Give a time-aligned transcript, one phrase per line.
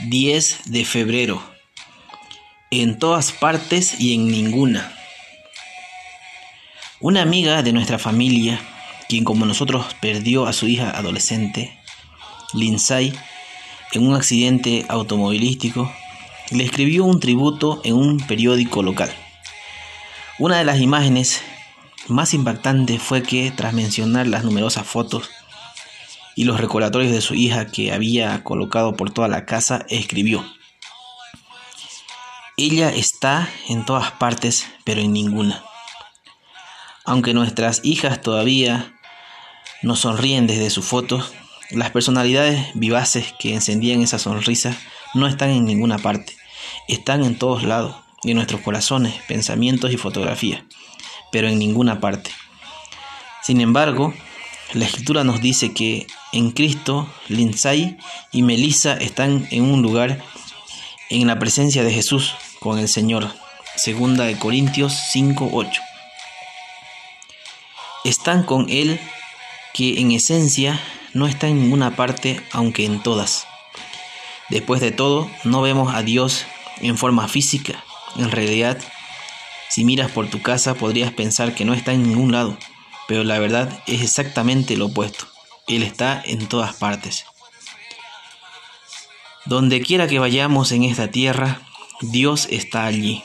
[0.00, 1.42] 10 de febrero.
[2.70, 4.92] En todas partes y en ninguna.
[7.00, 8.60] Una amiga de nuestra familia,
[9.08, 11.78] quien como nosotros perdió a su hija adolescente,
[12.52, 13.14] Lindsay,
[13.92, 15.90] en un accidente automovilístico,
[16.50, 19.10] le escribió un tributo en un periódico local.
[20.38, 21.40] Una de las imágenes
[22.06, 25.30] más impactantes fue que, tras mencionar las numerosas fotos
[26.36, 30.44] y los recordatorios de su hija que había colocado por toda la casa, escribió,
[32.58, 35.64] Ella está en todas partes, pero en ninguna.
[37.06, 38.92] Aunque nuestras hijas todavía
[39.82, 41.32] nos sonríen desde sus fotos,
[41.70, 44.76] las personalidades vivaces que encendían esa sonrisa
[45.14, 46.36] no están en ninguna parte,
[46.86, 50.62] están en todos lados, en nuestros corazones, pensamientos y fotografías,
[51.32, 52.30] pero en ninguna parte.
[53.42, 54.12] Sin embargo,
[54.74, 57.96] la escritura nos dice que en Cristo, Lindsay
[58.32, 60.22] y Melissa están en un lugar
[61.10, 63.32] en la presencia de Jesús con el Señor.
[63.76, 65.80] Segunda de Corintios 5:8.
[68.04, 69.00] Están con Él
[69.74, 70.80] que en esencia
[71.12, 73.46] no está en ninguna parte, aunque en todas.
[74.48, 76.46] Después de todo, no vemos a Dios
[76.80, 77.84] en forma física.
[78.16, 78.78] En realidad,
[79.68, 82.56] si miras por tu casa podrías pensar que no está en ningún lado
[83.06, 85.26] pero la verdad es exactamente lo opuesto.
[85.66, 87.26] Él está en todas partes.
[89.44, 91.60] Donde quiera que vayamos en esta tierra,
[92.00, 93.22] Dios está allí,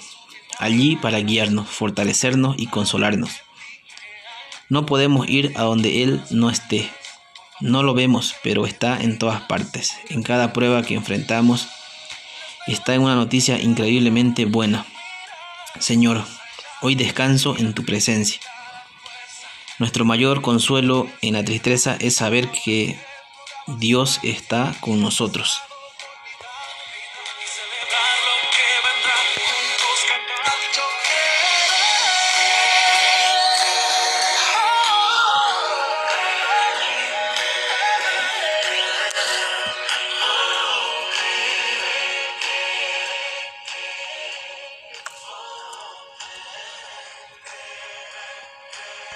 [0.60, 3.32] allí para guiarnos, fortalecernos y consolarnos.
[4.70, 6.90] No podemos ir a donde Él no esté.
[7.60, 9.92] No lo vemos, pero está en todas partes.
[10.10, 11.68] En cada prueba que enfrentamos,
[12.68, 14.86] está en una noticia increíblemente buena.
[15.80, 16.24] Señor,
[16.82, 18.40] hoy descanso en tu presencia.
[19.80, 23.00] Nuestro mayor consuelo en la tristeza es saber que
[23.68, 25.62] Dios está con nosotros.